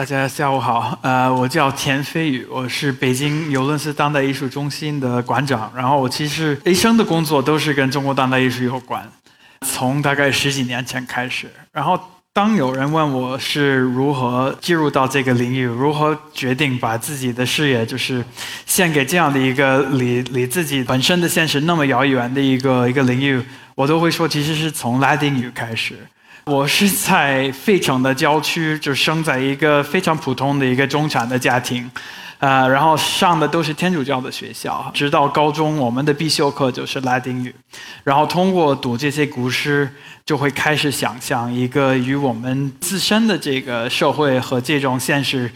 [0.00, 5.70] 大家下午好，呃，我叫田飞宇，我是北京尤伦斯当代艺术中心的馆长。
[5.76, 9.06] 然后我其实一生的工作都是跟中国当代艺术有关，
[9.66, 11.50] 从大概十几年前开始。
[11.70, 12.00] 然后
[12.32, 18.24] 当有人问我是如何进入到这个领域，如何决定把自己的事业就是
[18.64, 23.38] 献给这样的一个离离自己本身的现实那么遥远的一个一个领域，
[23.74, 25.98] 我都会说，其实是从拉丁语开始。
[26.50, 31.88] 我是在费城的郊区，就生在一个非常普通的一个中产的家庭，
[32.38, 37.54] 呃，然后上的都是天主教的学校，直到高中，我们的必修课就是拉丁语，
[38.02, 39.88] 然后通过读这些古诗，
[40.26, 45.48] 就会开始想象一个与我们自身的这个社会和这种现实，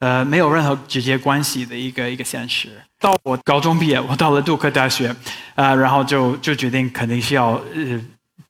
[0.00, 2.68] 呃，没有任何直接关系的一个一个现实。
[2.98, 5.14] 到我高中毕业，我到了杜克大学，
[5.54, 8.00] 啊，然后就就决定肯定是要呃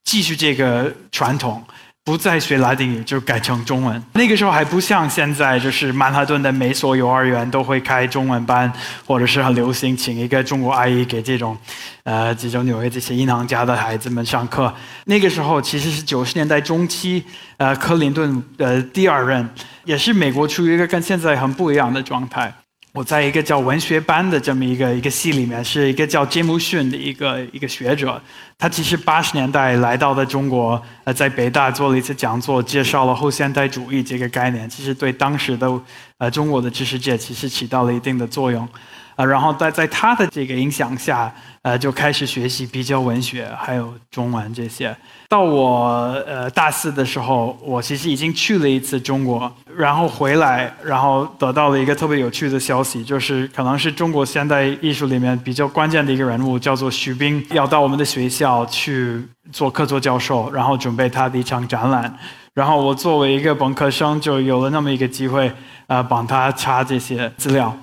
[0.05, 1.63] 继续这个传统。
[2.05, 4.03] 不再学拉丁语，就改成中文。
[4.15, 8.71] 那个时候还不像现在，就是曼哈顿的每所幼儿园都会开中文班，
[9.07, 11.57] 或者是很流行请一个中国阿姨给这种，
[12.03, 14.75] 呃，这种纽约这些银行家的孩子们上课。
[15.05, 17.23] 那个时候其实是九十年代中期，
[17.57, 19.49] 呃，克林顿呃第二任，
[19.85, 22.53] 也是美国处于一个跟现在很不一样的状态。
[22.93, 28.21] 我在一个叫文学班的这么一个一个系里面，是一个叫杰姆逊的一个一个学者。
[28.59, 34.69] 他其实八十年代来到的中国，呃，在北大做了一次讲座，介绍了后现代主义这个概念。
[34.69, 35.81] 其实对当时的
[36.19, 38.69] 呃中国的知识界，其实起到了一定的作用。
[39.17, 41.33] 啊，然后在在他的这个影响下，
[41.63, 44.97] 呃，就开始学习比较文学，还有中文这些。
[45.29, 62.15] 到我呃大四的时候，我其实已经去了一次中国，然后回来，然后得到了一个特别有趣的消息，就是可能是中国现代艺术里面比较关键的一个人物，叫做徐冰，要到我们的学校去做客座教授，然后准备他的一场展览。
[62.53, 65.51] 然后我作为一个本科生，就有了那么一个机会，
[65.87, 67.75] 呃，帮他查这些资料。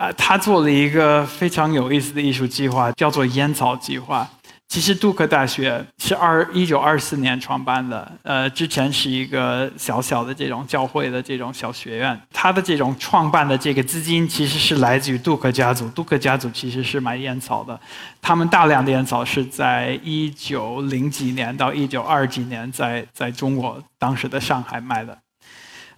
[0.00, 4.26] 啊，他做了一个非常有意思的艺术计划，叫做烟草计划。
[4.66, 12.18] 其实杜克大学是二一九二四年创办的，呃，之前是一个小小的这种教会的这种小学院。
[12.32, 15.86] 他的这种创办的这个资金其实是来自于杜克家族。
[15.90, 17.78] 杜克家族其实是买烟草的，
[18.22, 25.18] 他们大量的烟草是在一九零几年到一九二几年在在中国当时的上海卖的。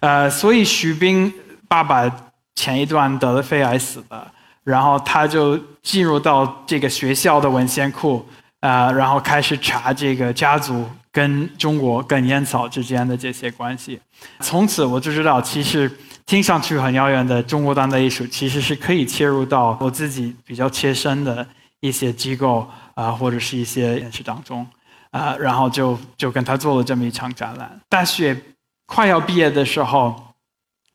[0.01, 1.33] 呃，所以徐冰
[1.69, 2.11] 爸爸。
[2.55, 4.31] 前一段得了肺癌死的，
[4.63, 8.25] 然后他就进入到这个学校的文献库，
[8.59, 13.99] 啊，然后开始查这个家族跟中国跟烟草之间的这些关系。
[14.39, 15.91] 从此我就知道，其实
[16.25, 21.45] 听上去很遥远的中国当代艺术，其实是可以切入到我自己比较切身的
[21.81, 24.65] 一些机构啊，或者是一些演示当中，
[25.11, 27.79] 啊，然后就就跟他做了这么一场展览。
[27.89, 28.39] 大学
[28.85, 30.32] 快要毕业的时候。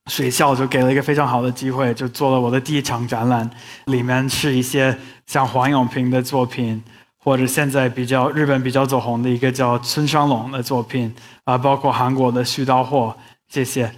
[0.09, 3.49] 学校就给了一个非常好的机会，就做了我的第一场展览，
[3.85, 4.97] 里面是一些
[5.27, 6.83] 像黄永平的作品，
[7.19, 11.15] 或者现在比较日本比较走红的一个叫村上隆的作品，
[11.45, 13.15] 啊，包括韩国的徐道货
[13.49, 13.93] 这些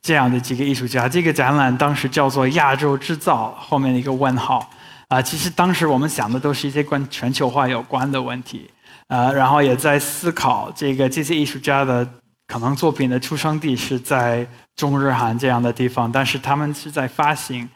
[0.00, 1.08] 这样的几个艺术家。
[1.08, 4.70] 这个展览当时叫做“亚洲制造”，后面的一个问号，
[5.08, 8.70] 啊，其实当时我们想的都是一些跟全球化有关的问题，
[9.08, 12.08] 啊，然后也在思考这个这些艺术家的。
[12.48, 17.68] 可能作品的出生地是在中日韩这样的地方，但是他们是在发行，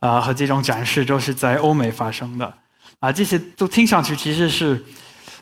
[0.00, 2.52] 呃，和这种展示都是在欧美发生的，
[2.98, 4.84] 啊，这些都听上去其实是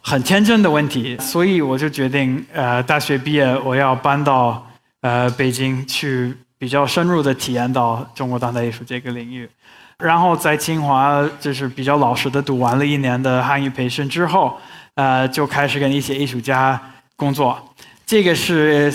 [0.02, 4.64] 很天真的问题，所以我就决定，呃，大学毕业我要搬到
[5.00, 9.48] 呃北京去，比较深入的体验到中国当代艺术这个领域，
[9.98, 14.58] 然后在清华就是比较老实的读完了一年的汉语培训之后，
[14.94, 16.80] 呃，就开始跟一些艺术家
[17.16, 17.58] 工作。
[18.06, 18.92] 这个是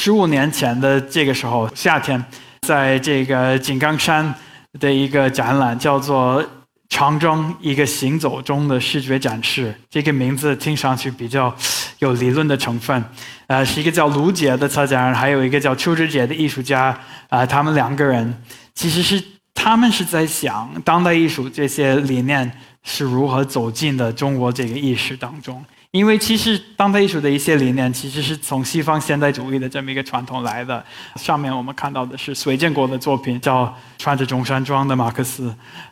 [0.00, 2.24] 十五年前的这个时候，夏天，
[2.60, 4.32] 在这个井冈山
[4.78, 6.40] 的一个展览，叫做
[6.88, 9.74] 《长征：一个行走中的视觉展示》。
[9.90, 11.52] 这个名字听上去比较
[11.98, 13.04] 有理论的成分。
[13.48, 16.96] 呃，是一个叫卢杰的策展人，还有一个叫邱志杰的艺术家。
[17.28, 18.40] 啊，他们两个人
[18.76, 19.20] 其实是
[19.52, 22.48] 他们是在想当代艺术这些理念
[22.84, 25.60] 是如何走进的中国这个意识当中。
[25.92, 30.84] 因为其实当代艺术的一些理念，其实是从西方现代主义的这么一个传统来的。
[31.16, 33.64] 上面我们看到的是隋建国的作品，叫
[33.96, 35.48] 《穿着中山装的马克思》，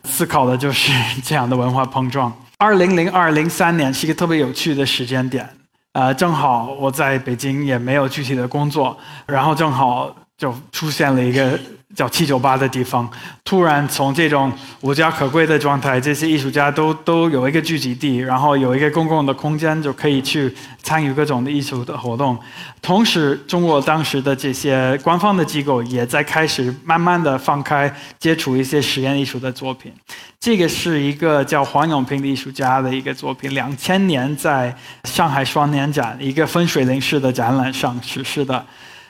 [0.08, 0.92] 思考的就是
[1.24, 2.30] 这样的文化碰撞。
[2.58, 5.48] 二零零二零三年是一个特别有趣的时间点，
[5.92, 11.58] 呃，正好我在北京也没有具体的工作，然后正好就出现了一个。
[11.96, 13.10] 叫七九八的地方，
[13.42, 14.52] 突然从这种
[14.82, 22.38] 无家可归的状态，这些艺术家都都有一个聚集地，然后有一个公共的空间，就可以去参与各种的艺术的活动。
[22.82, 29.90] 同时，中国当时的这些官方的机构也在开始慢慢的放开接触一些实验艺术的作品。
[30.38, 38.64] 这个是一个叫黄永平的艺术家的一个作品，两千年在上海双年展一个分水岭式的展览上实施的。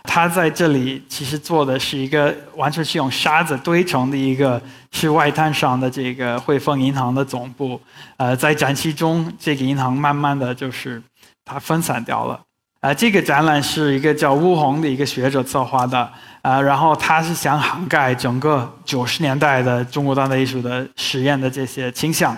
[0.06, 4.61] 他在这里其实做的是一个完全是用沙子堆成的一个，
[4.93, 7.81] 是外滩上的这个汇丰银行的总部。
[8.17, 11.03] 呃，在展期中，这个银行慢慢的就是
[11.44, 12.41] 它分散掉了。
[12.81, 16.08] 呃，这个展览是一个叫乌红的一个学者策划的。
[16.43, 22.37] 呃，然后他是想涵盖整个九十年代的中国当代艺术的实验的这些倾向。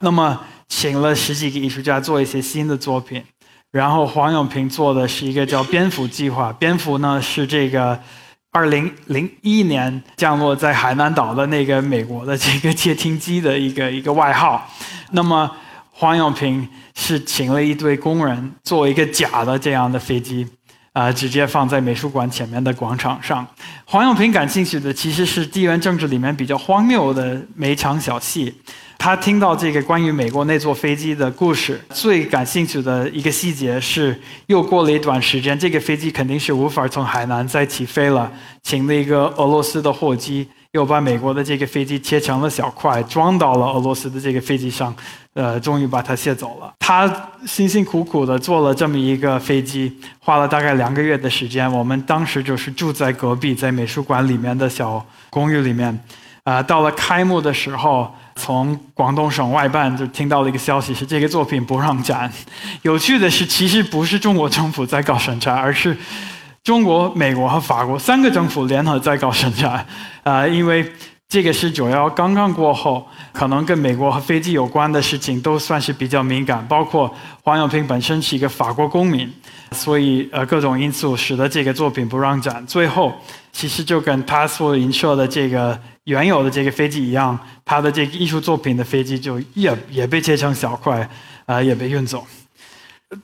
[0.00, 3.24] 那么，请了十几个艺术家做一些新的作品。
[3.76, 8.00] 然后黄永平做的是一个叫“蝙蝠计划”，蝙蝠呢是这个
[8.50, 14.66] 二零零一年降落在海南岛的那个美国的这个窃听机的一个一个外号。
[15.10, 15.50] 那么
[15.90, 20.48] 黄永平是请了一堆工人做一个假的这样的飞机，
[20.94, 23.46] 啊，直接放在美术馆前面的广场上。
[23.84, 28.54] 黄永平感兴趣的其实是地缘政治里面比较荒谬的每一场小戏。
[28.98, 38.30] 他听到这个关于美国那座飞机的故事，最感兴趣的一个细节是，又过了一段时间，这个飞机肯定是无法从海南再起飞了，
[38.62, 44.92] 请了一个俄罗斯的货机，又把美国的这个飞机切成了小块，装到了俄罗斯的这个飞机上，
[45.34, 46.74] 呃，终于把它卸走了。
[46.80, 51.70] 他辛辛苦苦的做了这么一个飞机，花了大概两个月的时间。
[51.72, 55.96] 我们当时就是住在隔壁，在美术馆里面的小公寓里面，
[56.46, 58.10] 啊，到了开幕的时候。
[58.38, 62.30] 从广东省外办就听到了一个消息，是这个作品不让展。
[62.82, 65.96] 有趣的是，其实不是中国政府在搞审查，而是
[66.62, 69.82] 中国、美国和法国三个政府联合在搞审查。
[70.22, 70.86] 啊，因为
[71.26, 77.10] 这个是九幺刚刚过后，可能跟美国和飞机有关的事情都算是比较敏感，包括
[77.42, 79.32] 黄永平本身是一个法国公民，
[79.72, 82.62] 所以呃各种因素使得这个作品不让展。
[82.66, 83.14] 最后，
[83.56, 85.80] 其实就跟他所影射的这个。
[86.04, 91.08] 原有的这个飞机一样，他的这个艺术作品的飞机就也也被切成小块，
[91.46, 92.24] 啊，也被运走。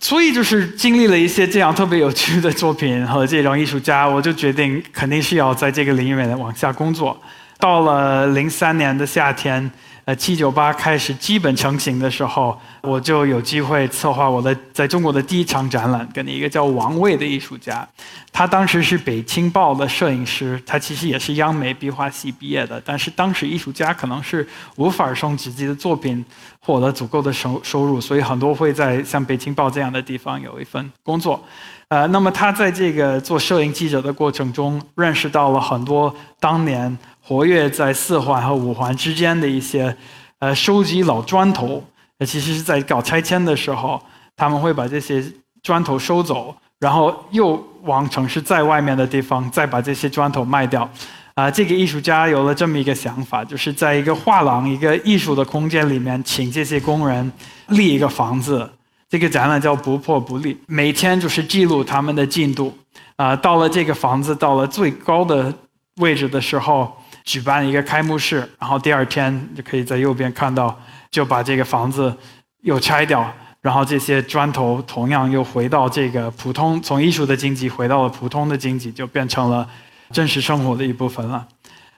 [0.00, 7.16] 所以就是经历了一些这样特别有趣的作品和这种艺术家，我就决定肯定是要在这个领域里面往下工作。
[7.60, 9.70] 到了零三年的夏天。
[10.04, 17.88] 呃，七九八开始基本成型的时候，我就有机会策划我的在中国的第一场展览，跟一个叫王卫的艺术家，
[18.32, 24.44] 他当时是北青报的摄影师，他其实也是央美壁画系毕业的，但是当时艺术家可能是
[24.74, 26.24] 无法从自己的作品
[26.58, 31.40] 获得足够的收收入，所以很多会在像北青报这样的地方有一份工作。
[31.86, 36.98] 呃，那么他在这个做摄影记者的过程中，认识到了很多当年。
[37.24, 39.96] 活跃在四环和五环之间的一些，
[40.40, 41.82] 呃，收集老砖头。
[42.26, 44.00] 其实是在搞拆迁的时候，
[44.36, 45.24] 他们会把这些
[45.60, 50.88] 砖头收走，然后又往城市在外面的地方再把这些砖头卖掉。
[51.34, 57.32] 啊，这个艺术家有了这么一个想法，就是在一个画廊、一个艺术的空间里面，请这些工人
[57.68, 58.70] 立一个房子。
[59.08, 62.72] 这个展览叫“不破不立”，每天就是记录他们的进度。
[63.16, 65.52] 啊，到了这个房子到了最高的
[65.96, 66.96] 位置的时候。
[67.24, 70.78] 举办一个开幕式，然后第二天就可以在右边看到，
[71.10, 72.14] 就把这个房子
[72.62, 79.68] 又拆掉，然后这些砖头同样又回到这个普通，从艺术的经济回到了普通的经济，就变成了
[80.10, 81.46] 真实生活的一部分了。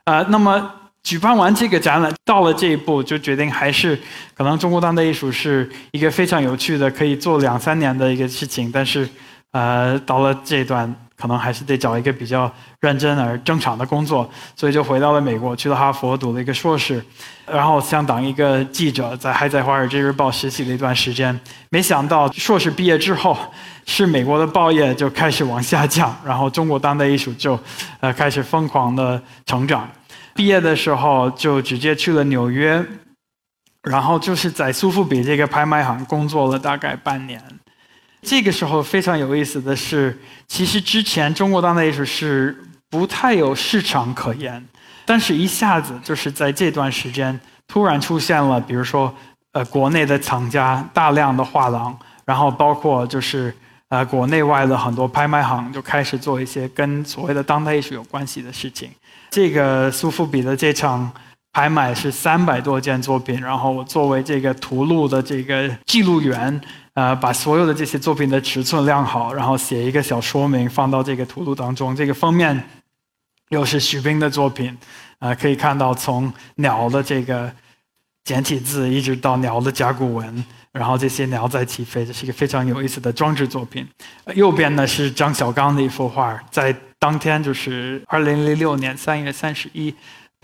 [0.04, 0.70] 呃，那么
[1.02, 3.98] 举办完这个展览，到了这一步，就决定还是
[4.34, 9.08] 可能中国当代艺术是一个非常有趣的，可以做两三年的一个事情，但是
[9.52, 10.94] 呃，到了这段。
[11.24, 17.02] 可能还是得找一个比较认真而正常的工作，所以就回到了美国，去了哈佛读了一个硕士，
[17.50, 21.40] 然后想当一个记者，在还在《华尔街日报》实习了一段时间。
[21.70, 23.34] 没想到硕士毕业之后，
[23.86, 27.58] 是美国的报业就开始往下降，然后中国当代艺术就
[28.00, 29.88] 呃开始疯狂的成长。
[30.34, 32.84] 毕业的时候就直接去了纽约，
[33.84, 37.42] 然后就是在苏富比这个拍卖行工作了大概半年。
[38.24, 42.56] 这个时候非常有意思的是，其实之前中国当代艺术是
[42.88, 44.64] 不太有市场可言，
[45.04, 47.38] 但是一下子就是在这段时间
[47.68, 49.14] 突然出现了，比如说
[49.52, 53.54] 呃国内的藏家大量的画廊，然后包括就是
[53.88, 58.90] 呃国内外的很多拍卖行就开始做一些跟所谓的当代艺术有关系的事情。
[59.30, 61.12] 这个苏富比的这场
[61.54, 66.60] 拍卖是三百多件作品，然后我作为这个图录的这个记录员。
[66.94, 71.94] 呃，把所有的这些作品的尺寸量好，然后写一个小说明放到这个图录当中。
[71.96, 72.68] 这个封面
[73.48, 74.78] 又是徐冰的作品，
[75.18, 77.52] 啊，可以看到从鸟的这个
[78.22, 83.84] 简体字一直到鸟的甲骨文，然后这些鸟在起飞，这是一个非常有意思的装置作品。
[84.36, 89.92] 右边呢是张小刚的一幅画，在当天就是二零零六年三月三十一，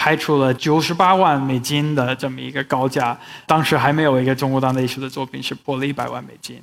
[0.00, 3.14] 拍出了九十八万美金的这么一个高价，
[3.46, 6.58] 当时还没有一个中国当代艺术的作品是破了一百万美金，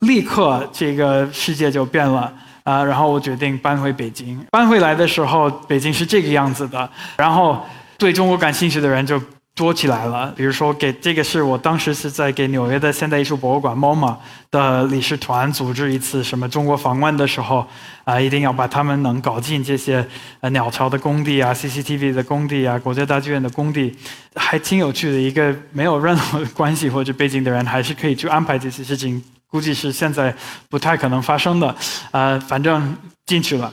[0.00, 2.34] 立刻这个世界就变了。
[2.64, 4.44] 啊，然后我决定搬回北京。
[4.50, 6.90] 搬回来的时候，北京是这个样子的。
[7.16, 7.64] 然后
[7.96, 9.20] 对中国感兴趣的人就
[9.60, 10.32] 多起来了。
[10.34, 14.16] 比如说，给这个是我当时是在给纽约的现代艺术博物馆 MoMA
[14.50, 17.66] 的理事团组织一次什么中国访问的时候，
[18.04, 20.02] 啊，一定要把他们能搞进这些
[20.40, 23.94] 呃鸟巢的工地啊、CCTV 的工地啊、国家大剧院的工地，
[24.34, 25.20] 还挺有趣的。
[25.20, 29.22] 一个没有任何关系或者背景的人，还是可以去安排这些事情。
[29.46, 30.34] 估计是现在
[30.70, 31.76] 不太可能发生的，
[32.12, 33.70] 呃，反正进去了。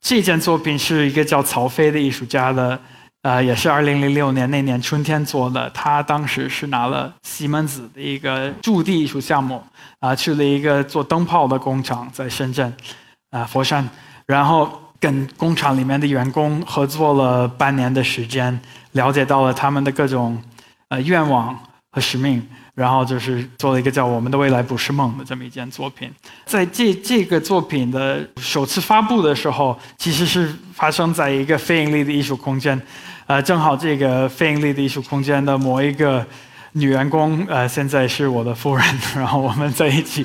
[0.00, 2.80] 这件作品是一个叫曹飞的艺术家的，
[3.22, 5.70] 呃，也是2006年那年春天做的。
[5.70, 9.62] 他当时是拿了西门子的一个驻地艺术项目，
[10.00, 12.72] 啊，去了一个做灯泡的工厂在深圳，
[13.30, 13.88] 啊，佛山，
[14.26, 18.60] 然后跟工厂里面的员工合作了半年的时间，
[18.92, 20.42] 了解到了他们的各种
[20.88, 21.56] 呃愿望
[21.92, 22.46] 和使命。
[22.74, 26.10] 然后就是做了一个叫《我们的未来不是梦》的这么一件作品，
[26.46, 32.80] 在这这个作品的首次发布的时候，其实是发生在一个非盈利的艺术空间，
[33.32, 36.22] 呃，正好这个非盈利的艺术空间的某一个
[36.72, 38.84] 女员工，呃，现在是我的夫人，
[39.16, 40.22] 然后我们在一起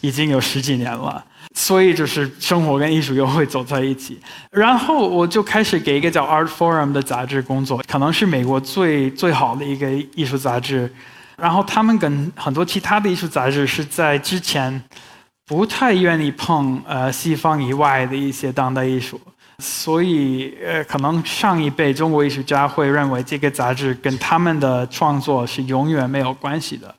[0.00, 1.24] 已经有十几年了，
[1.54, 4.18] 所以就是生活跟艺术又会走在一起。
[4.50, 10.92] 然后我就开始给一个叫《Art Forum》的杂志工作，可能是美国最最好的一个艺术杂志。
[11.36, 14.82] 然后他们跟很多其他的艺术杂志是在之前
[15.46, 19.20] 不太愿意碰呃西方以外的一些当代艺术，
[19.58, 26.94] 所以呃可能上一辈中国艺术家会认为这个杂志跟他们的创作是永远没有关系的，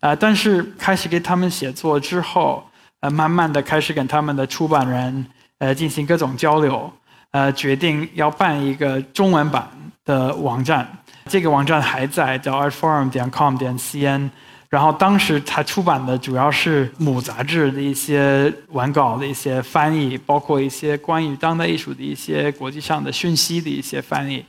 [0.00, 2.66] 呃但是开始给他们写作之后，
[3.00, 5.26] 呃慢慢的开始跟他们的出版人
[5.58, 6.90] 呃进行各种交流，
[7.32, 9.68] 呃决定要办一个中文版
[10.04, 10.90] 的网站。
[11.28, 13.10] 这个网站还在，叫 artform.
[13.10, 13.56] 点 com.
[13.56, 14.30] 点 cn。
[14.70, 24.44] 然后当时他出版的主要是母杂志的一些文稿的一些翻译，包括一些关于当代艺术的一些国际上的讯息的一些翻译。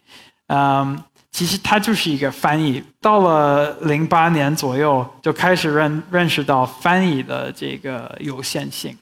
[0.47, 2.83] 嗯，其实他就是一个翻译。
[3.01, 8.95] 到了零八年左右，就开始认认识到翻译的这个有限性。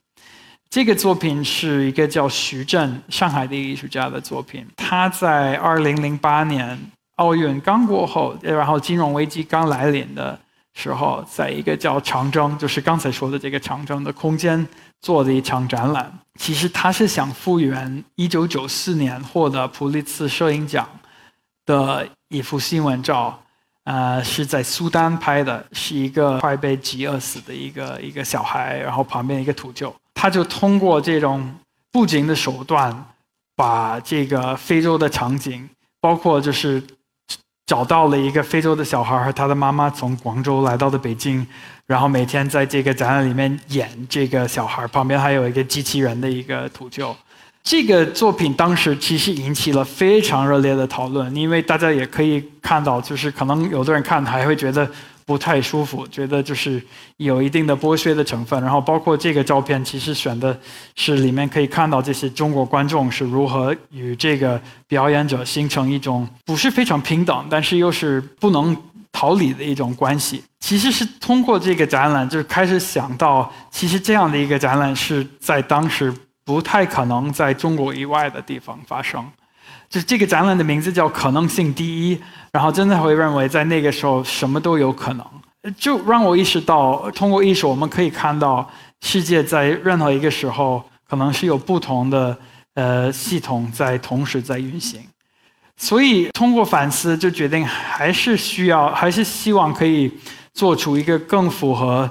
[0.70, 4.66] 这个作品是一个叫徐震，上海的一个艺术家的作品。
[4.78, 6.80] 他在二零零八年。
[7.20, 10.40] 奥运刚过后，然后金融危机刚来临的
[10.74, 14.66] 时候，在一个叫长征，就是刚才说的这个长征的空间
[15.02, 16.12] 做的一场展览。
[16.40, 20.88] 其实他是想复原1994年获得普利茨摄影奖
[21.66, 23.38] 的一幅新闻照，
[23.84, 29.94] 呃，是在苏丹拍的，是一个快被饥饿死的一个一个小孩，然后旁边一个土臼。
[30.14, 31.54] 他就通过这种
[31.92, 33.06] 布景的手段，
[33.56, 36.82] 把这个非洲的场景，包括就是。
[37.70, 41.46] 找到了一个非洲的小孩和他的妈妈从广州来到的北京，
[41.86, 47.14] 然后每天在这个展览里面演这个小孩，旁边还有一个机器人的一个土臼。
[47.64, 54.90] 这个作品当时其实引起了非常热烈的讨论，因为大家也可以看到，就是可能有的人看还会觉得。
[55.30, 56.84] 不太舒服，觉得就是
[57.18, 58.60] 有一定的剥削的成分。
[58.64, 60.60] 然后包括这个照片，其实选的
[60.96, 68.76] 是里面可以看到这些中国观众是如何与这个表演者形成一种不是非常平等，但是又是不能
[69.12, 70.44] 逃离的一种关系。
[70.62, 76.12] 其实是通过这个展览，就是开始想到，其实这样的一个展览是在当时
[76.50, 79.24] 不太可能在中国以外的地方发生。
[79.88, 82.20] 就是这个展览的名字叫“可能性第一”，
[82.52, 85.24] 然后真的会认为在那个时候什么都有可能，
[85.78, 88.68] 就让我意识到，通过艺术我们可以看到
[89.02, 92.36] 世界在任何一个时候可能是有不同的
[92.74, 95.00] 呃系统在同时在运行，
[95.78, 100.12] 所以通过反思就决定还是需要，还是希望可以
[100.56, 102.10] 做出一个更符合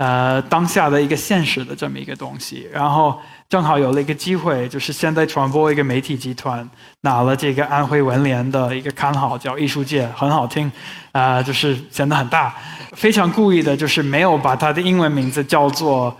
[0.00, 3.20] 呃当下的一个现实的这么一个东西，然后。
[3.50, 10.70] 正好有了一个机会，就是现在传播一个媒体集团拿了这个安徽文联的一个刊号，叫《艺术界》，很好听，
[11.10, 12.54] 啊，就是显得很大。
[12.92, 16.16] 非常故意的，就是没有把它的英文名字叫做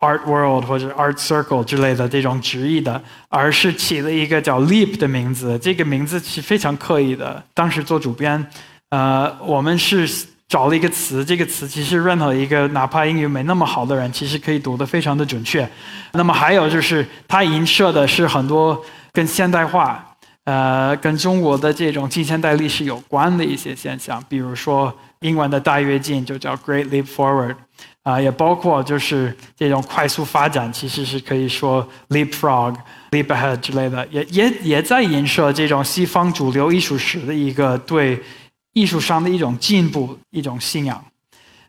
[0.00, 5.58] Art World 或者 Art Circle 之类的这种直译的，而是起了一个叫 Leap 的名字。
[5.58, 7.44] 这个名字是非常刻意的。
[7.52, 8.46] 当时做主编，
[8.88, 10.08] 呃，我们是。
[10.52, 15.66] 找了一个词，这个词其实任何一个哪怕英语没那么好的人，其实可以读得非常的准确。
[16.12, 18.78] 那么还有就是它映射的是很多
[19.14, 20.06] 跟现代化。
[20.44, 27.54] 呃，跟中国的这种近现代历史有关的一些现象，比如说英文的大跃进就叫 Great Leap Forward，
[28.02, 32.74] 啊，也包括就是这种快速发展，其实是可以说 Leapfrog、
[33.12, 38.20] Leap Ahead 之类的，也也也在影射这种西方主流艺术史的一个对
[38.72, 41.04] 艺术上的一种进步、一种信仰，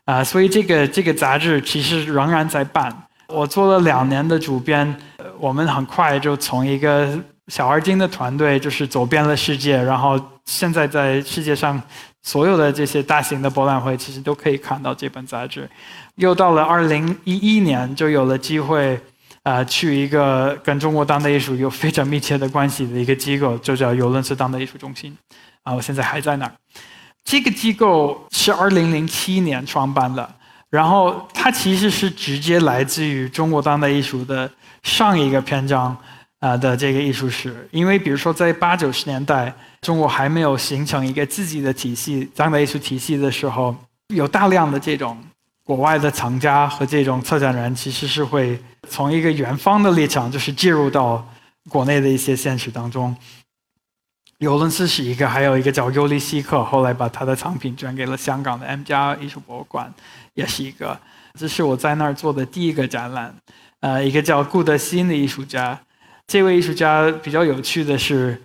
[0.04, 3.06] 啊，所以这个这个杂志其实仍然在办。
[3.28, 4.96] 我做了两年的主编，
[5.38, 7.18] 我们很快就从一个。
[7.48, 11.78] 小而精的团队就是走遍了世界，然后现在在世界上
[12.22, 15.68] 所有的这些大型的博览会，其实都可以看到这本杂志。
[16.14, 18.98] 又到了二零一一年，就有了机会，
[19.42, 25.14] 呃，去一个跟中国当代艺术有非常密切的关系的一个机构，就叫尤伦斯当代艺术中心。
[25.64, 26.52] 啊，我现在还在那儿。
[27.24, 30.34] 这个机构是二零零七年创办的，
[30.70, 34.48] 然后它其实是直接来自于中国当代艺术的
[34.82, 35.96] 上一个篇章。
[36.40, 39.50] 啊的这个艺术史，因为比如说在八九十年代，
[39.80, 43.74] 中国还没有形成一个自己的体系，当代艺术体系的时候，
[44.14, 45.16] 有大量的这种
[45.64, 51.26] 国外的藏家和这种策展人，其实是会从一个远方的立场，就是介入到
[51.70, 53.16] 国内的一些现实当中。
[54.44, 59.92] 尤伦斯是一个，还有一个叫尤利西克，后来把他的藏品捐给了香港的 M 加艺术博物馆，
[60.34, 60.96] 也是一个。
[61.38, 63.34] 这是我在那儿做的第一个展览，
[63.80, 65.76] 呃，一个叫顾德新的艺术家。
[66.26, 68.40] 这位艺术家比较有趣的是，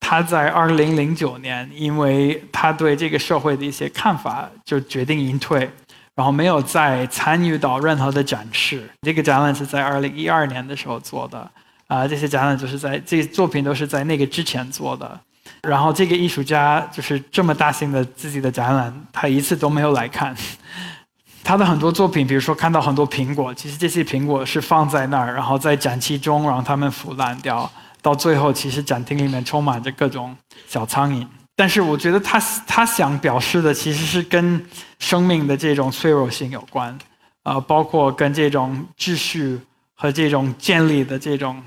[0.00, 5.70] 他在二零零九年，因为他对这个社会的一些看法，就决定隐退，
[6.14, 8.90] 然后没有再参与到任何的展示。
[9.02, 11.50] 这个展览是在二零一二年的时候做的，
[11.86, 15.20] 啊，这些展览就是在这些作品都是在那个之前做的。
[15.66, 20.34] 然后这个艺术家就是这么大型的自己的展览，他一次都没有来看。
[21.42, 30.34] 他的很多作品，比如说看到很多苹果，其实这些苹果是放在那儿，然后在展期中让它们腐烂掉，到最后其实展厅里面充满着各种
[30.66, 31.26] 小苍蝇。
[31.54, 34.64] 但是我觉得他他想表示的其实是跟
[34.98, 36.98] 生命的这种脆弱性有关，
[37.42, 39.60] 啊，包括跟这种秩序
[39.94, 41.62] 和这种建立的这种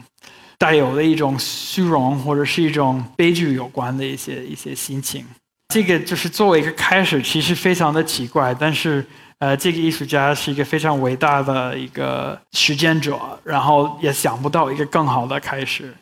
[0.58, 5.26] 带有的一种虚荣或者是一种悲剧有关的一些一些心情。
[5.70, 9.06] 这个就是作为一个开始，其实非常的奇怪，但是。
[9.40, 15.94] 呃，这个艺术家是一个非常伟大的一个实践者，然后也想不到一个更好的开始。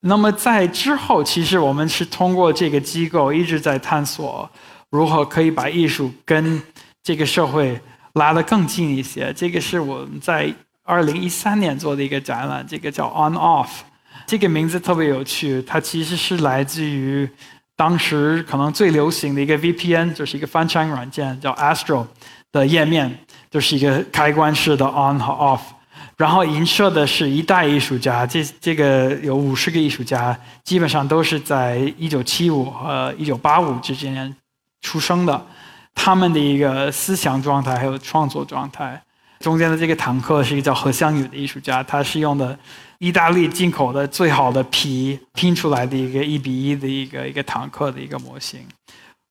[0.00, 4.50] 那么在之后，其实我们是通过这个机构一直在探索
[4.90, 6.60] 如何可以把艺术跟
[7.04, 7.80] 这个社会
[8.14, 9.32] 拉得更近一些。
[9.36, 10.52] 这个是我们在
[10.86, 13.68] 二零一三年做的一个展览，这个叫 On Off，
[14.26, 17.28] 这个名字特别有趣，它其实是来自于
[17.76, 22.06] 当时可能最流行的一个 VPN，就是一个翻墙软件，叫 Astro。
[22.52, 23.18] 的页面
[23.50, 25.60] 就是一个开关式的 on 和 off，
[26.16, 34.34] 然后映射的是一代艺术家，这这个有五十个艺术家，基本上都是在一九七五和一九八五之间
[34.80, 35.46] 出生的，
[35.94, 39.02] 他们的一个思想状态还有创作状态。
[39.40, 42.58] 中间的这个坦克是一个叫何香宇的艺术家，他是用的
[42.98, 48.60] 意大利进口的最好的皮拼出来的一个一比一的一个一个坦克的一个模型，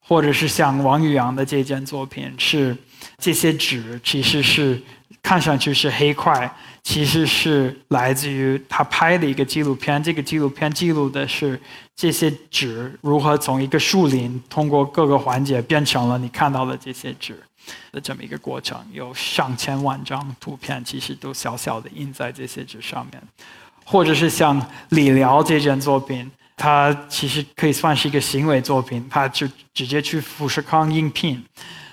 [0.00, 2.76] 或者是像王宇阳的这件作品是。
[3.18, 4.80] 这些纸其实是
[5.22, 10.02] 看上去是黑块，其实是来自于他拍的一个纪录片。
[10.02, 11.58] 这个纪录片记录的是
[11.94, 17.38] 这些纸如何从一个树林通过各个环节变成了你看到的这些纸
[17.92, 18.78] 的这么一个过程。
[18.92, 23.22] 有上千万张图片，其实都小小的印在这些纸上面。
[23.84, 31.44] 或者是像理疗这件作品，它其实可以算是一个行为作品，他就直接去富士康应聘。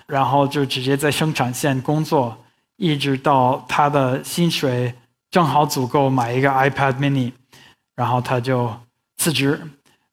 [0.06, 2.38] 然后就直接在生产线工作，
[2.76, 4.94] 一直到他的薪水
[5.32, 7.32] 正好足够买一个 iPad Mini，
[7.96, 8.72] 然后他就
[9.18, 9.60] 辞职，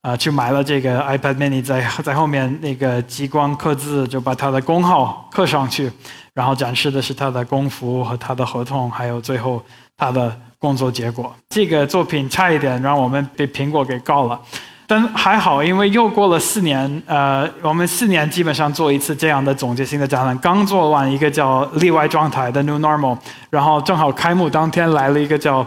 [0.02, 5.92] 啊，去买了这个 iPad Mini，在在后面那个激光刻字，就把他的工号刻上去，
[6.32, 9.62] 然后展示的是他的工服和他的合同，还有最后
[9.98, 11.34] 他的工作结果。
[11.50, 14.40] 这个作品差一点让我们被苹果给告了。
[14.86, 20.36] 但还好，因为又过了四年，呃，我们四年基本上做一次这样的总结性的展览。
[20.38, 23.16] 刚做完一个叫“例外状态”的 New Normal，
[23.50, 25.62] 然后正好开幕当天来了一个叫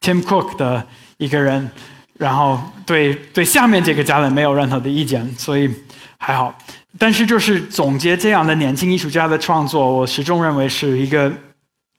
[0.00, 0.84] Tim Cook 的
[1.18, 1.70] 一个人，
[2.18, 5.70] 然后对对下面这个展览没有任何的意见，所以
[6.18, 6.56] 还好。
[6.98, 11.30] 但是就是总结这样的年轻艺术家的创作，我始终认为是一个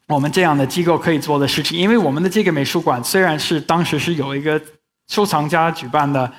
[0.07, 4.59] 我们这样的机构可以做的事情，因为我们的这个美术馆虽然是当时是有一个
[5.07, 6.31] 收藏家举办的。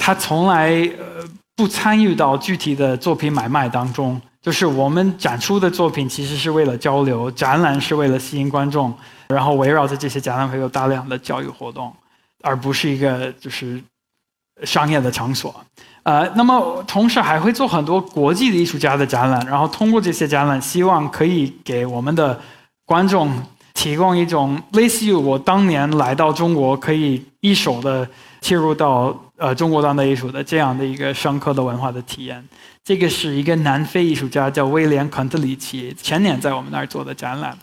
[0.00, 1.24] 他从来呃
[1.56, 8.94] 不参与到具体的作品买卖当中，就是我们展出的作品其实是为了交流，展览是为了吸引观众，
[9.30, 11.92] 然后围绕着这些展览会有大量的教育活动，
[12.42, 13.82] 而不是一个就是
[14.64, 15.54] 商业的场所。
[16.02, 22.40] 呃，那么同时还会做很多国际的艺术家的展览，然后通过这些展览，希望可以给我们的
[22.86, 23.30] 观众
[23.74, 28.08] 提供一种类似于我当年来到中国可以一手的
[28.40, 32.42] 切入到呃中国当代艺术的这样的一个深刻的文化的体验。
[32.82, 37.54] 这个是一个南非艺术家叫威廉·肯特里奇，前年在我们那儿做的展览，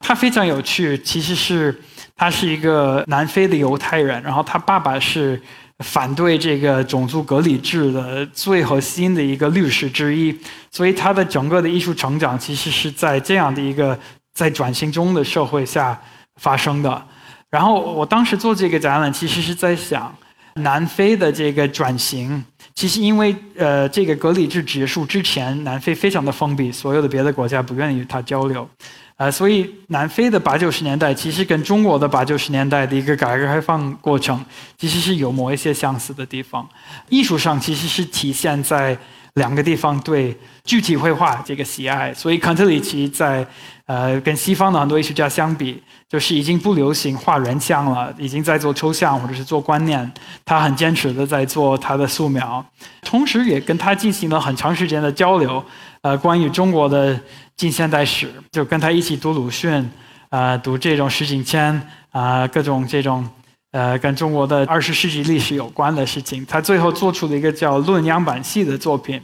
[0.00, 0.98] 他非常有趣。
[0.98, 1.74] 其实是
[2.14, 5.40] 他是一个南非的犹太人，然后他爸爸是
[5.84, 10.36] 反对这个种族隔离制的最核心的一个律师之一，
[10.70, 13.98] 所以他的整个的艺术成长其实是在这样的一个
[14.32, 16.00] 在转型中的社会下
[16.40, 17.06] 发生的。
[17.50, 20.14] 然后我当时做这个展览，其实是在想
[20.56, 22.44] 南非的这个转型。
[22.74, 28.68] 其实，因为呃，这个隔离制结束之前，南非非常的封闭，所有的别的国家不愿意与他交流，
[29.16, 34.44] 呃，所以南非的八九十年代其实跟中国的八九十年代的一个改革开放过程，
[34.76, 36.68] 其实是有某一些相似的地方。
[37.08, 38.96] 艺术上其实是体现在
[39.34, 43.46] 两个地方对具体绘画这个喜爱，所以坎特里奇在
[43.86, 45.82] 呃跟西方的很多艺术家相比。
[46.08, 50.08] 就是已经不流行画人像了，已经在做抽象或者是做观念。
[50.44, 52.64] 他很坚持的在做他的素描，
[53.02, 55.60] 同时也跟他进行了很长时间的交流。
[56.02, 57.18] 呃，关于中国的
[57.56, 59.90] 近现代史，就跟他一起读鲁迅，
[60.30, 63.26] 呃，读这种石景谦啊，各种这种
[63.72, 66.44] 呃跟中国的二十世纪历史有关的事情。
[66.46, 69.20] 他最后做出了一个叫《论样板戏》的作品，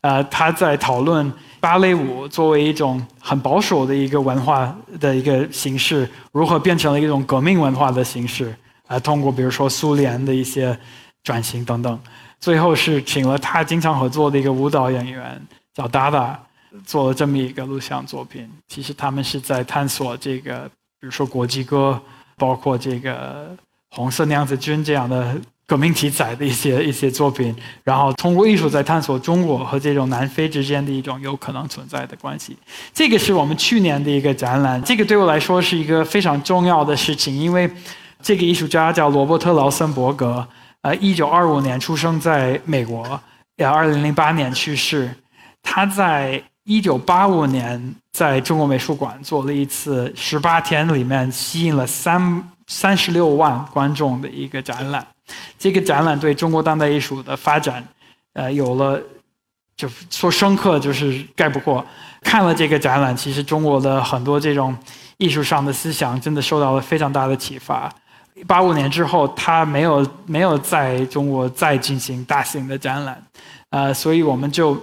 [0.00, 1.32] 呃，他在讨论。
[1.60, 8.54] 芭蕾舞作为一种很保守的一个文化的一个形式，如何变成了一种革命文化的形式？
[8.86, 10.78] 啊，通过比如说苏联的一些
[11.22, 11.98] 转型等等，
[12.38, 15.40] 最后是请了他经常合作的一个舞蹈演员
[15.72, 16.38] 叫达达，
[16.84, 18.50] 做了这么一个录像作品。
[18.68, 20.68] 其实他们是在探索这个，
[21.00, 22.00] 比如说国际歌，
[22.36, 23.56] 包括这个
[23.90, 25.40] 红色娘子军这样的。
[25.66, 32.54] 革命题材的一些 一些作品，然后通过艺术在探索中国和这种南非之间的一种有可能存在的关系。
[32.92, 37.66] 这个是我们去年的一个展览，这个对我来说是一个非常重要的事情，因为
[38.20, 40.46] 这个艺术家叫罗伯特劳森伯格，
[40.82, 43.18] 呃，一九二五年出生在美国，
[43.56, 45.10] 呃，二零零八年去世。
[45.62, 55.06] 他在一九八五年在中国美术馆做了一次十八天里面吸引了三三十六万观众的一个展览。
[55.58, 57.86] 这个展览对中国当代艺术的发展，
[58.32, 58.98] 呃，有了
[59.76, 61.84] 就说深刻就是概不过。
[62.22, 64.74] 看了这个展览，其实中国的很多这种
[65.18, 67.92] 艺术上的思想真的受到了非常大的启发。
[68.46, 73.22] 八五年之后，他没有没有在中国再进行大型的展览，
[73.68, 74.74] 呃，所以我们就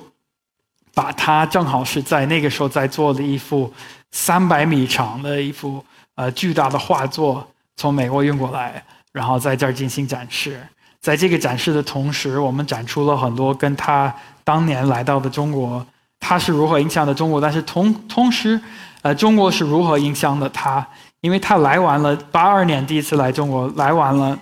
[0.94, 3.72] 把他正好是在那个时候在做的一幅
[4.12, 5.84] 三百米长的一幅
[6.16, 8.84] 呃巨大的画作从美国运过来。
[9.14, 10.66] 然后在这儿进行展示，
[11.02, 14.14] 在这个展示的同时，我们展出了很多跟他
[14.46, 15.86] 当年来到的中国，
[16.18, 18.58] 他是如何影响的中国，但是同同时，
[19.02, 20.88] 呃，中国是如何影响的他？
[21.20, 24.40] 因为他来完了八二年第一次来中国，来完了，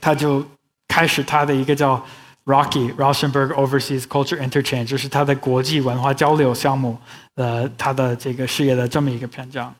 [0.00, 0.46] 他就
[0.86, 2.00] 开始他的一个叫
[2.48, 6.96] Rocky Rauschenberg Overseas Culture Interchange，就是他的国际文化交流项目，
[7.34, 9.72] 呃，他的这个事业的这么一个篇章。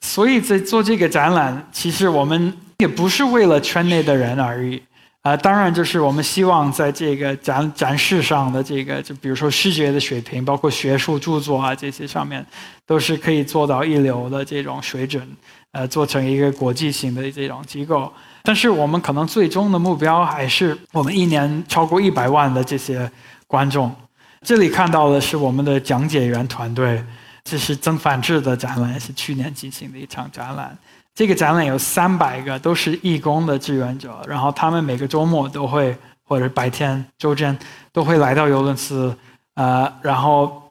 [0.00, 4.82] 所以在做这个展览，其实我们也不是为了圈内的人而已，
[5.22, 12.44] 啊，当然就是我们希望在这个展展示上的这个，就比如说视觉的水平，包括学术著作啊这些上面，
[12.84, 15.24] 都是可以做到一流的这种水准，
[15.70, 18.12] 呃，做成一个国际性的这种机构。
[18.42, 23.10] 但是我们可能最终的目标还是我们一年超过一百万的这些
[23.46, 23.94] 观众。
[24.42, 27.04] 这里看到的是我们的讲解员团队。
[27.42, 30.76] 这是曾梵志的展览，是去年进行的一场展览。
[31.14, 37.58] 这个展览有三百个，都是义工的志愿者，然后他们每个周末都会，或者白天、周间
[37.92, 39.16] 都会来到尤伦斯，
[39.54, 40.70] 呃，然后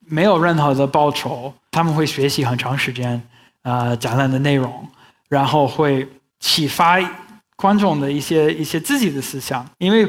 [0.00, 3.22] 没有任何的报酬，他们会学习很长时间，
[3.62, 4.86] 呃，展览的内容，
[5.28, 6.06] 然后会
[6.40, 6.98] 启发
[7.56, 9.68] 观众的一些一些自己的思想。
[9.78, 10.06] 因为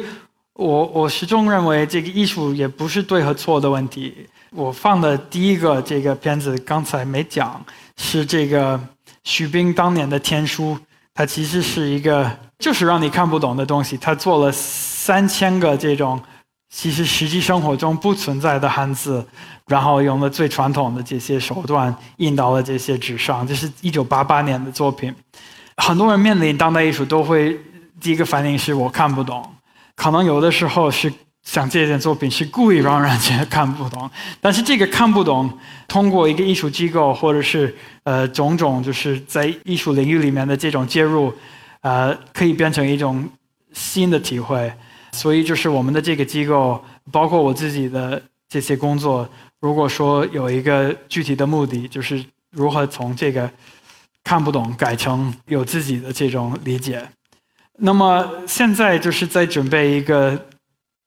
[0.53, 4.27] 我我始终认为，这个艺术也不是对和错的问题。
[4.51, 7.63] 我放的第一个这个片子刚才没讲，
[7.97, 8.79] 是这个
[9.23, 10.77] 徐冰当年的天书，
[11.13, 13.97] 它其实是一个就是让你看不懂的东西。
[13.97, 16.19] 他做了三千个这种
[16.69, 19.25] 其实实际生活中不存在的汉字，
[19.67, 23.45] 然后用了最传统的这些手段印到了这些纸上。
[23.45, 25.13] 这是一九八八年的作品。
[25.77, 27.57] 很多人面临当代艺术都会
[27.99, 29.43] 第一个反应是我看不懂，
[29.95, 31.11] 可能有的时候是。
[31.43, 34.11] 想这件作品是故意让人家看不懂，
[34.41, 35.49] 但是这个看不懂，
[35.87, 41.33] 通过一个艺术机构或者是呃种种就是在艺术领域里面的这种介入，
[41.79, 43.25] 呃，可以变成一种
[43.71, 44.69] 新的体会。
[45.13, 49.25] 所以就是我们的这个机构，包括我自己的这些工作，
[49.61, 53.49] 如果说有一个具体的目的，就是如何从这个
[54.27, 57.01] 看不懂改成有自己的这种理解。
[57.79, 60.37] 那么现在就是在准备一个。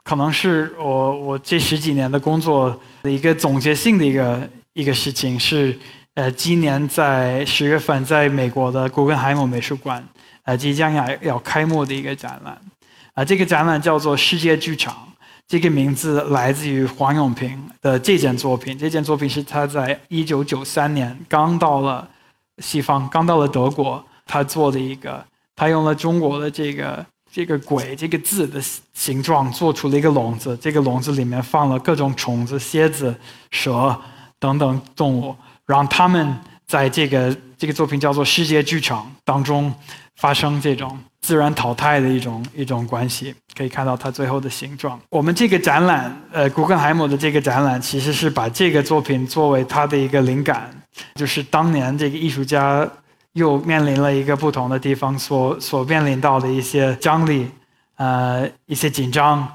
[0.03, 5.79] 可能是我我这十几年的工作的一个总结性的一个一个事情是，
[6.15, 10.03] 呃，今年在十月份在美国的古根海姆美术馆，
[10.45, 12.59] 呃，即将要要开幕的一个展览，
[13.15, 14.95] 啊，这个展览叫做《世界剧场》，
[15.47, 18.77] 这个名字来自于黄永平的这件作品。
[18.79, 22.09] 这件作品是他在一九九三年刚到了
[22.61, 25.25] 西方，刚到了德国，他做的一个，
[25.57, 27.05] 他用了中国的这个。
[27.33, 28.61] 这个“鬼”这个字的
[28.93, 33.15] 形状做出了一个笼子，这个笼子里面放了各种虫子、蝎子、
[33.53, 33.97] 蛇
[34.41, 39.73] 等等动物，让他们在这个这个作品叫做“世界剧场”当中
[40.17, 43.33] 发生这种自然淘汰的一种一种关系。
[43.57, 44.99] 可以看到它最后的形状。
[45.11, 50.69] 我们这个展览，呃，古根海姆的这个展览，其实是把这个作品作为他的一个灵感，
[51.15, 52.89] 就是当年这个艺术家。
[53.35, 57.49] 又面临了一个不同的地方，所所面临到的一些张力，
[57.95, 59.49] 呃，一些紧张，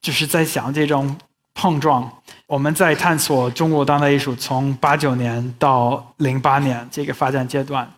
[0.00, 1.16] 就是在想这种
[1.54, 2.10] 碰撞。
[2.48, 7.88] 我们在探索中国当代艺术从八九年到零八年这个发展阶段，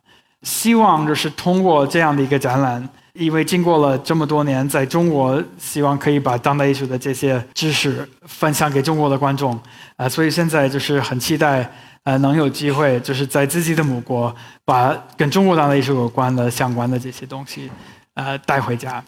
[0.42, 9.59] 希望就是通过这样的一个展览，因为经过了这么多年，在中国，希望可以把当代艺术的这些知识分享给中国的观众，
[9.97, 11.73] 啊，所以现在就是很期待。
[12.05, 17.71] 呃，能有机会就是在自己的母国，把跟中国当代艺术有关的相关的这些东西，
[18.14, 19.03] 呃，带回家。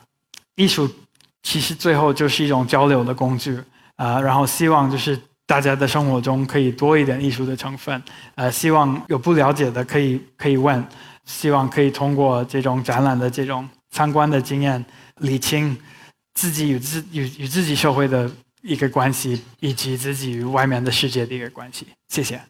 [0.54, 0.90] 艺术
[1.42, 3.58] 其实最后就是一种交流的工具，
[3.96, 8.02] 啊，然后希望就是大家的生活中可以多一点艺术的成分，
[8.34, 10.82] 呃，希望有不了解的可以可以问，
[11.26, 14.82] 希望可以通过这种展览的这种参观的经验，
[15.20, 15.76] 理清
[16.32, 18.30] 自己与自与与自己社会的
[18.62, 21.86] 一个关系，以及自己与外面的世界的一个关系。
[22.08, 22.40] 谢谢。